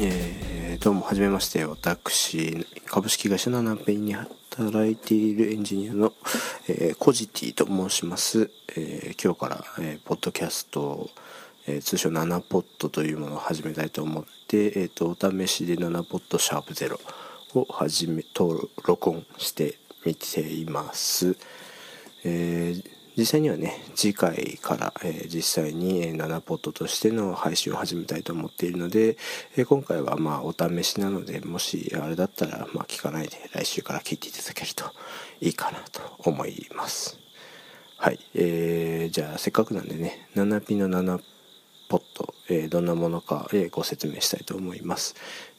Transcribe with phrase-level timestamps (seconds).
[0.00, 6.12] えー、どうもはじめまして私株式会社ナナペイに働いているエンジニアの、
[6.68, 11.10] えー、コジティと申します、えー、今日から、えー、ポッドキャスト、
[11.66, 17.00] え、通称ナナポットというものを始めたいと思って、えーと、お試しでナナポットシャープゼロ
[17.54, 21.36] を始めと録音してみています、
[22.24, 29.16] えー実際にはね次回から、えー、実際に、7ポットとしての配信を始めたいと思っているので、
[29.56, 34.84] えー、今回はまあお試しなのでもしあれだったら、まあ、聞かないで来週から聞いていただけると
[35.40, 37.18] いいかなと思います。
[37.96, 41.20] はい、えー、じゃあせっかくなんでね 7P の7
[41.88, 45.14] ポット、えー、どんなものか、えー、ご説明したいと思います、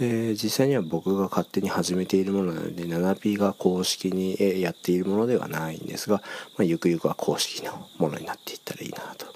[0.00, 6.18] えー、実際には僕が勝手に始めているものなので 7P が公式に、えやっているものではないんですが、
[6.56, 9.26] まあ、ゆくゆくは公式のものになっていったらいいなと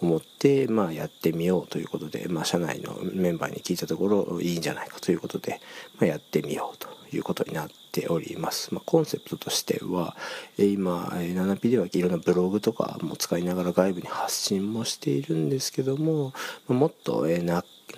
[0.00, 5.60] 思って、まあ、やってみようということで、まあ、社内のメンバーに聞いたところいいんじゃないかということで、
[5.98, 10.16] まあ、やってみようということになってております、まあ、コンセプトとしては
[10.58, 16.34] 今 7P ではいろんなブログとかも使いながら外部に発信もしているんですけども
[16.68, 17.26] もっと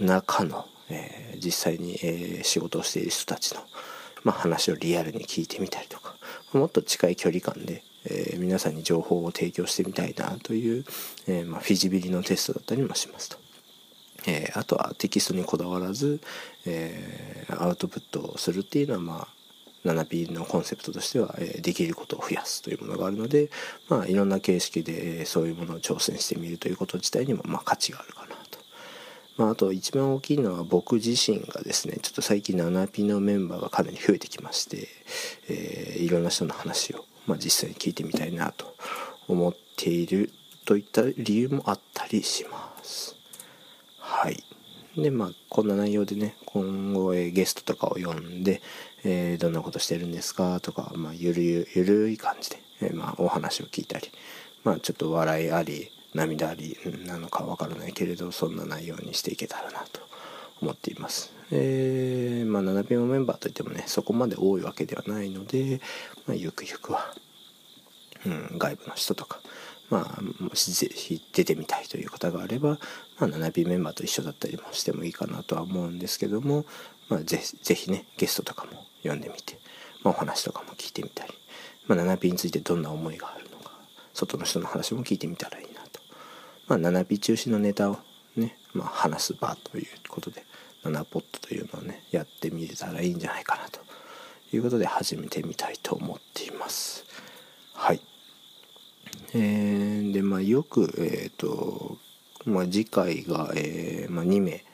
[0.00, 0.66] 中の、
[1.42, 1.98] 実際に、
[2.44, 3.60] 仕事をしている人たちの、
[4.22, 6.14] ま、話をリアルに聞いてみたりとか
[6.52, 10.84] もっと近い距離感で、え、皆さんに情報を提供してみたいなという、
[11.26, 13.36] えま、フィジビリのテストだったりもしますと。
[14.26, 16.20] えあとはテキストにこだわらず、
[16.66, 19.38] えアウトプットをするっていうのはまあ
[19.84, 23.50] 7P のコンセプトとしては、えできることを増やすというものがあるので、
[23.88, 28.58] まあ、いろんな形式で、えそういうものを挑戦してみるということ自体にも、まあ、価値があるかなと。
[29.38, 34.88] まあ、あと一番大きいのは僕自身がですねちょっと最近 7P のメンバーがかなり増えてきまして、
[35.48, 38.74] えー、いろんな人の話を、まあ、実際に聞いてみたいなと
[39.28, 40.32] 思っている
[40.64, 43.16] といった理由もあったりします。
[43.98, 44.47] はい。
[45.02, 48.60] でまあこんな内容でね今後、えゲストとかを呼んで、
[49.04, 50.60] えー、どんなことしてるんですか？
[50.60, 54.09] とか、まあ、ゆるゆゆるい感じで、えー、まあ、お話を聞いたり
[54.64, 56.76] まあちょっと笑いあり涙あり
[57.06, 60.00] なのかわからないけれどそんな内容にしていけたらなと
[60.60, 61.32] 思っています。
[61.50, 65.80] えー、まあ7秒メンバーといってもねそこまで多いわけではないので、
[66.26, 67.15] まあ、ゆくゆくは、
[68.26, 69.41] うん、外部の人とか
[69.91, 72.78] まあもしぜひ出てみたいという方があれば、
[73.19, 76.66] まあ、7P メンバーと一緒だったりもしてもいいかなとは思うんですけども、
[77.09, 79.59] まあ、ぜぜひねゲストとかも呼んでみて、
[80.03, 81.32] まあ、お話とかも聞いてみたり、
[81.87, 83.72] まあ、7P についてどんな思いがあるのか
[84.12, 86.00] 外の人の話も聞いてみたらいいなと。
[86.66, 87.98] まあ、7尾中心のネタを
[88.37, 90.44] ね、まあ、話す場ということで
[90.84, 93.81] 7ポットというのをねやってみれたらいいんじゃないかなと
[94.54, 97.04] いうことで始めてみたいと思っています。
[97.75, 98.00] はい。
[99.34, 101.99] えー、でまあよくえっ、ー、と、
[102.44, 104.65] まあ、次回が、えーまあ、2名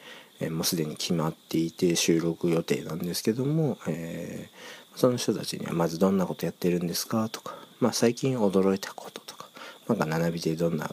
[0.40, 7.28] えー、もうすでに決まっていて収録予定なんですけども、えー、その人たちにはまずどんなことやってるんですか？
[7.28, 9.48] とか、まあ、最近驚いたこととか、
[9.88, 10.90] なんか7尾でどんな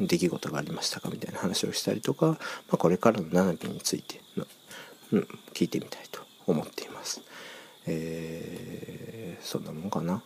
[0.00, 1.08] 出来事がありましたか？
[1.10, 2.36] みたいな話をしたりとか、ま
[2.72, 4.20] あ、これからのナナビについて、
[5.12, 7.20] うん、聞いてみたいと思っています。
[7.86, 10.22] えー、そんなもんかな。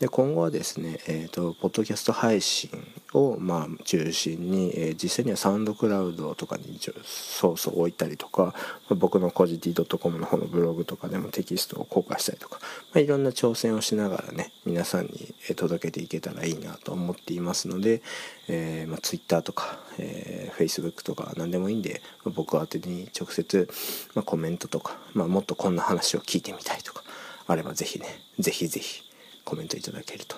[0.00, 2.70] で今後はですね、えーと、ポッドキャスト配信
[3.12, 8.52] を、まあ、中心に、えー、実際にはサウンドクラウドとかにソースを置いたりとか、ま
[8.92, 12.60] あ、僕のコジティ .com の方のブログとかでもテキストを公開したりとか、
[12.94, 18.00] まあ、いろんな挑戦をしながらね皆さんに届けていけたらいいなと思っていますので、
[18.48, 23.68] えーまあ、Twitter とか、えー、Facebook とか何でもいいんで、僕宛てに直接、
[24.14, 27.04] ま、コメントとか、まあ、もっとこんな話を聞いてみたいとか
[27.46, 28.06] あればぜひね
[28.38, 29.09] ぜひぜひ
[29.50, 30.36] コメントいただけると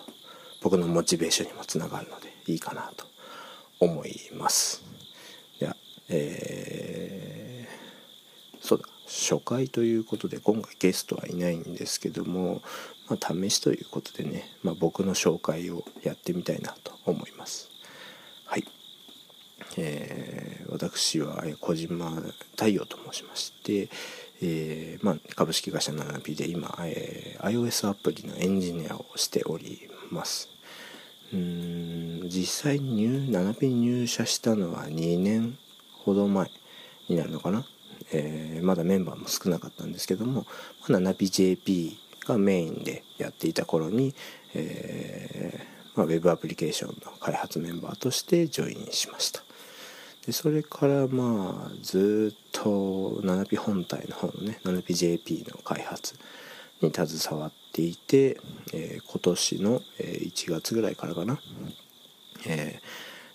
[0.62, 3.04] 僕のモチベーションにもつながるのでいいかなと
[3.78, 4.82] 思います。
[5.60, 5.76] では
[6.08, 12.62] えー、そうだ初回ということで今回ゲストはいないんですけども、
[13.10, 17.68] まあ、試しということでね、まあ、僕の紹介をやってみたいなと思います。
[18.46, 18.64] はい。
[19.76, 22.12] えー、私は小島
[22.52, 23.90] 太陽と申しまして
[24.44, 30.48] えーまあ、株式会社ナナビで今、えー、iOS アプリのエンジニアをしております。
[31.32, 35.56] うん実際にナピに入社したのは2年
[35.92, 36.50] ほど前
[37.08, 37.64] になるのかな、
[38.12, 40.46] えー、まだメンバーも少なかったんですけども、
[40.88, 44.14] まあ、ナピ JP がメインでやっていた頃に、
[44.54, 49.42] えーまあ、ウェブアプリケーションの開発メンバーとしてジョインしました。
[50.26, 56.14] でそれからまあずっと 7P 本体の方のね 7PJP の開発
[56.80, 58.38] に携わっていて、
[58.72, 61.40] えー、今年の1月ぐらいからかな、
[62.46, 62.80] え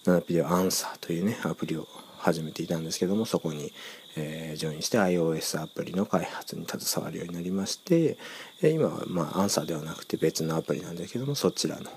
[0.03, 1.87] ー、7P ではアンサーというねアプリを
[2.17, 3.71] 始めていたんですけどもそこに、
[4.15, 8.17] えー、ジョインして iOS アプリの開発に携わるようになりまして、
[8.61, 11.89] 今はまあアンサーではなくて別のアプリなんですけどもそちらの、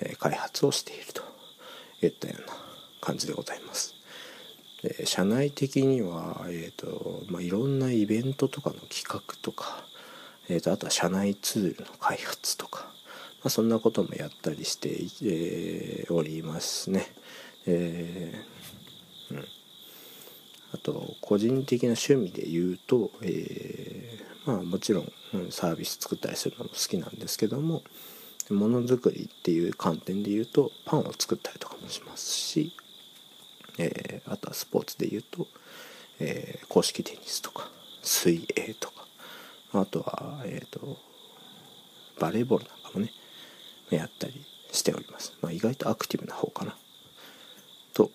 [0.00, 1.22] え開発をしていると
[2.02, 2.54] いったような
[3.00, 3.99] 感じでございます。
[4.82, 9.84] で社内的には、えーとまあ、いろんなイベントとかの企画とか、
[10.48, 12.92] えーと、あとは社内ツールの開発とか、ま
[13.44, 14.88] あ、そんなこともやったりして、
[15.24, 17.06] えー、おりますね。
[17.66, 19.44] えー、うん
[20.72, 25.12] あと個人的な趣味で言うと、えー、まあもちろん
[25.50, 27.82] サービス作ったりするのも好きなんですけども
[28.50, 32.72] ものづくりっていう観点で言うとパンを作ったりとかもしますし、
[33.80, 35.46] えー、あとはスポーツで言うと、
[36.20, 37.70] えー、公式テニスとか
[38.02, 39.06] 水泳とか
[39.72, 40.98] あとは、えーと、
[42.18, 43.12] バレーボールなんかもね
[43.90, 46.76] やったりしております、まあ、意外とアクティブな方かな
[47.94, 48.10] と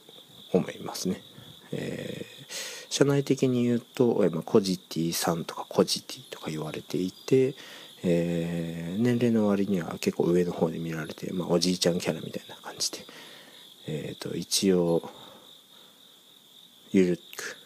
[0.54, 1.22] 思いますね、
[1.72, 7.56] えー、社内的に言うと、えーまあ、コジティさんとかコジティとか言われていて、
[8.04, 13.00] えー、年齢の割には結構上の方で見られて、まあ、おじいちゃんキャラみたいな感じで、
[13.88, 15.10] えーと、一応
[16.98, 17.58] ゆるく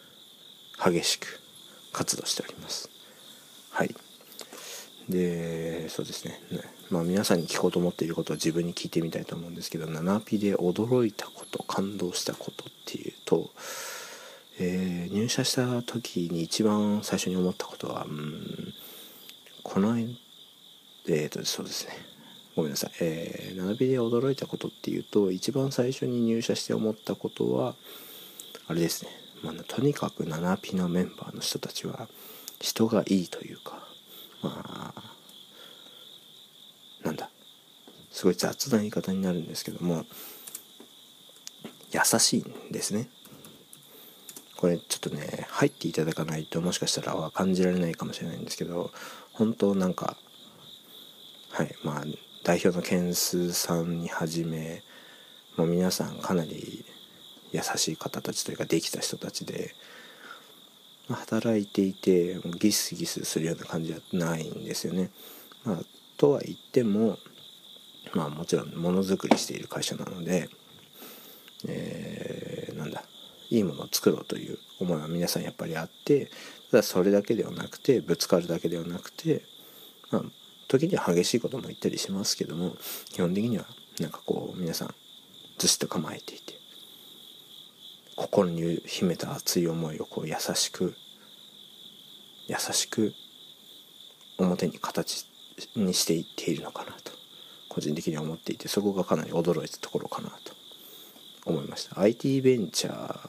[0.92, 1.40] 激しく
[1.94, 2.90] 活動しております。
[3.70, 3.94] はい。
[5.08, 6.40] でそうですね。
[6.90, 13.52] まあ皆さんに聞こうと思っていることは自分に聞いてみたいと思うんですけど 7P で驚いたこと感動したことっていうと、
[14.60, 18.74] えー、入社した時に一番最初に思ったことはうん
[19.62, 20.10] この間
[21.08, 21.94] えーとそうですね。
[22.56, 27.76] ごめんなさい、えー、7P で驚いたことっていうと一番最初に入社して思ったことは
[28.70, 29.12] あれですね、
[29.44, 32.08] まあ、とにかく 7P のメンバーの人たちは
[32.62, 33.84] 人がいいというか
[34.44, 35.16] まあ
[37.04, 37.30] なんだ。
[38.12, 40.06] すごい雑な言い方になるんですけども
[41.92, 43.10] 優しいんですね。
[44.56, 48.92] これちょっとね入っていただかないともしかしたらは感じられないかもしれないんですけど
[49.32, 50.18] 本当なんか
[51.52, 52.04] はいまあ
[52.44, 54.84] 代表のケンスさんにはじめ
[55.56, 56.86] もう皆さんかなり
[57.52, 59.76] 優しい方たちというかできた人たちで
[61.10, 65.10] 働いていてギスギスするような感じはないんですよね。
[65.64, 65.78] まあ、
[66.18, 67.18] とは言っても
[68.14, 70.50] まあもちろんものづくりしている会社なので、
[71.68, 73.04] えー、なんだ
[73.50, 76.30] いいものを作ろうという思いは皆さんやっぱりあって
[76.72, 79.42] ただそれだけではなくてぶつかるだけではなくて、
[80.12, 80.24] まあ、
[80.68, 82.76] 時には激しいことも言ったりしますけども
[83.12, 83.66] 基本的には
[84.00, 84.94] なんかこう皆さん
[85.58, 86.59] ずしっと構えていて
[88.20, 90.94] 心に秘めた熱い思いをこう優しく
[92.48, 93.14] 優しく
[94.38, 95.26] 表に形
[95.78, 97.14] にしていっているのかなと
[97.70, 100.54] 個人的には思っていてそこがかなり驚いたところかなと
[101.46, 102.02] 思いました。
[102.02, 103.22] IT ベンチャーっ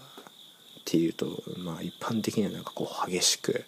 [0.85, 3.65] ていうとまあ一般的にはなんかこう激しく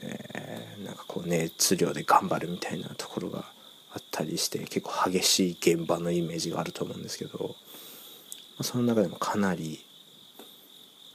[0.00, 3.44] えー、なんかこう熱量で頑張るみたいなところが
[3.92, 7.54] あったりして結構激しい現場のイメージがあると思うんですけど、
[8.60, 9.83] その中でもかなり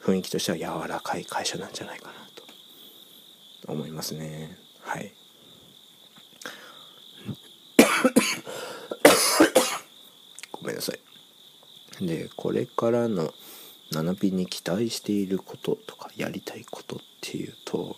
[0.09, 2.43] 雰囲気としては柔らかい会社なんじゃないかなと。
[3.71, 4.57] 思いますね。
[4.81, 5.13] はい。
[10.51, 10.99] ごめんなさい。
[12.05, 13.33] でこれからの
[13.91, 17.97] 7P に期待していることとかやりたいことっていうと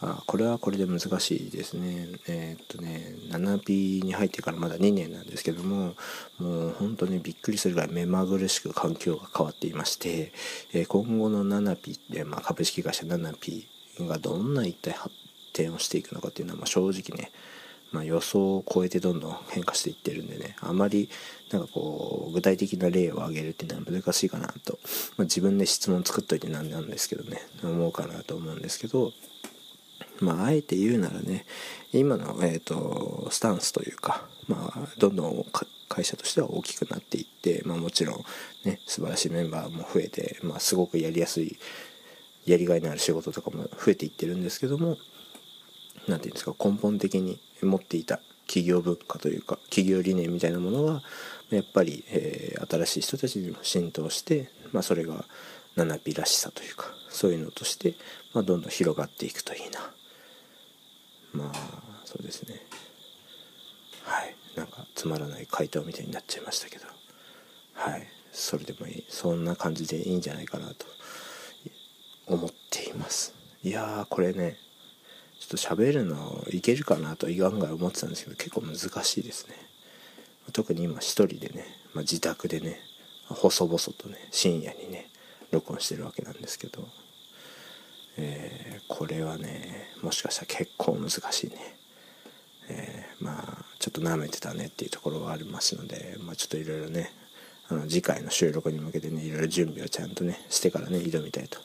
[0.00, 2.08] あこれはこれで難しいですね。
[2.28, 5.94] えー、っとね 7P に入ってからまだ2年なんですけども
[6.38, 10.32] もう本当にびっくりするぐらい目まぐるしく環境が変わっていまして、
[10.72, 13.66] え、今後の 7P って、まあ、株式会社 7P
[14.06, 15.14] がどんな一体発
[15.52, 17.32] 展をしていくのかっていうのは、まあ、正直ね、
[17.90, 21.08] まあ、予想を超えてどんどん変化していってるんでねあまり
[21.50, 24.78] なんかこう具体的な例を挙げるっていうのは難しいかなと、
[25.16, 29.12] まあ、自分で質問作っといてなんなんですけどね思うかなと思うんですけど
[30.20, 31.46] まあ、あえて言うならね
[31.92, 35.44] 今の、えーと、スタンスというか、まあ、どんどん
[35.88, 38.24] 会社としては大きくなっていって、まあ、もちろん、
[38.64, 41.58] ね、素晴らしいメンバーも増えて、まあ、すごくやりやすい
[42.46, 44.96] やりがいのある仕事とかも増えていってるんですけども
[46.06, 51.02] 何て言うんですか根本的に持っていた企業文化というか企業理念みたいなものが
[51.50, 55.24] やっぱり、えー、新しい人たちにも浸透して、まあ、それが
[55.76, 57.94] 七ピらしさというかそういうのとして、
[58.32, 59.80] まあ、どんどん広がっていくといいな。
[61.38, 62.60] まあそうですね。
[64.02, 64.34] はい。
[64.56, 66.86] なんかつまらない回答みたいになっちゃいましたけど。
[67.74, 68.06] はい。
[68.32, 69.04] それでもいい。
[69.08, 70.86] そんな感じでいいんじゃないかなと
[72.26, 73.34] 思っています。
[73.62, 74.56] いやーこれね
[75.40, 79.54] ちょっと喋るのいけるかなと案外思ってたんですけど結構難しいですね。
[80.52, 82.80] 特に今一人でね、まあ、自宅でね
[83.28, 85.08] 細々とね深夜にね
[85.50, 86.86] 録音してるわけなんですけど、
[88.18, 91.56] えー、これはねもしかしたら結構難しいね、
[92.68, 97.12] えー、まあちょっと舐めてたねっていうところはありますので、まあ、ちょっといろいろね
[97.68, 101.60] あの次回の収録に向けてねいろいろ準備をちゃんとねしてからね挑みたいと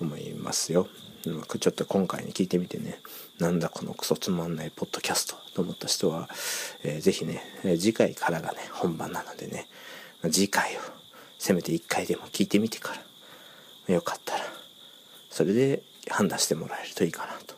[0.00, 0.88] 思いますよ。
[1.24, 3.00] ちょっと今回に聞いてみてね
[3.38, 6.28] なんだこのクソつまんないポッドキャストと思った人は、
[6.84, 9.66] えー、ぜひね、え次回からがね本番なのでね、
[10.30, 10.80] 次回を
[11.38, 12.94] せめて1回でも聞いてみてか
[13.86, 14.44] らよかったら
[15.38, 17.54] それで判断してもらえるといいかなと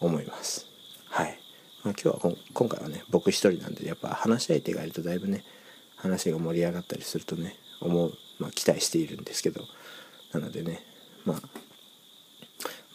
[0.00, 0.66] 思います。
[1.08, 1.38] はい、
[1.84, 5.44] まあ、今日は今回はね僕一人なんでやっぱ話し相手がいるとだいぶね
[5.94, 9.62] 話が盛り上がったりするとね思う、まあ、期待しているんですけど。
[10.32, 10.84] なのでね
[11.24, 11.40] まあ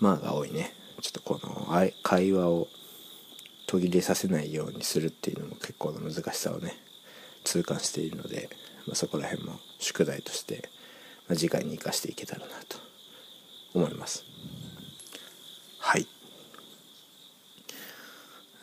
[0.01, 0.73] まあが多いね。
[1.01, 2.67] ちょっとこの会話を
[3.65, 6.73] 途切れさせないようにするっていうのも結構の難しさをね
[7.45, 8.49] 痛感しているので、
[8.87, 10.69] まあ、そこら辺も宿題として、
[11.29, 12.83] まあ、次回に生かしていけたらなと
[13.75, 14.25] 思います。
[15.79, 16.07] はい。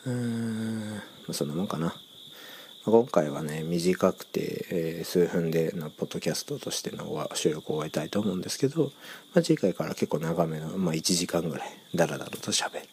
[0.05, 0.89] うん。
[0.89, 1.95] まあそんなもんかな。
[2.85, 8.91] 今回はね短くて、えー、数分でのポッドキャストとしての収録を終えたいと思うんですけど、
[9.33, 12.89] まあ、次回から結構長めの、まあ、1時間ぐらいダラダラと喋る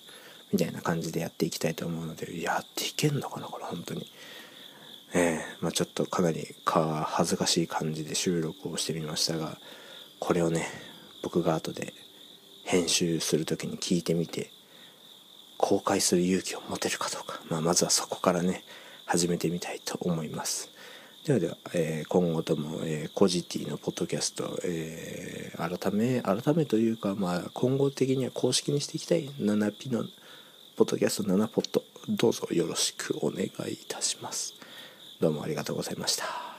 [0.52, 4.06] みたいな感じでやっていきたいと思うのでやっていけんのかなこれ本当に。
[5.12, 9.58] えー、まあ、ちょっとかなりか恥ずかしい感じで収録をしてみましたが
[10.20, 10.68] これをね
[11.22, 11.94] 僕が後で
[12.70, 14.52] 編集する時に聞いてみて
[15.58, 18.62] 公開する勇気を持てるかどうか、まあ、まずはそこからね
[19.06, 20.70] 始めてみたいと思います。
[21.26, 30.04] ではでは、えー、今後とも、えー、コジティのポッドキャスト、えー、改め改めというか、まあ、今後的には公式にしていきたい 7P の
[30.76, 31.82] ポッドキャスト7ポッド。
[32.08, 34.54] どうぞよろしくお願いいたします。
[35.20, 36.49] どうもありがとうございました。